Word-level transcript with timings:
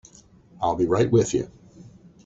I'll 0.59 0.75
be 0.75 0.87
right 0.87 1.11
with 1.11 1.31
you. 1.35 1.51